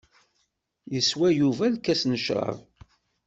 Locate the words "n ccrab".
2.05-2.57